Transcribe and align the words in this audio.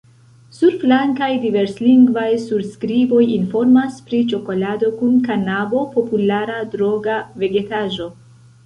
Surflankaj 0.59 1.27
diverslingvaj 1.43 2.23
surskriboj 2.45 3.21
informas 3.35 4.01
pri 4.09 4.23
ĉokolado 4.33 4.93
kun 5.03 5.23
kanabo– 5.31 5.87
populara 5.97 6.61
droga 6.75 7.21
vegetaĵo. 7.45 8.13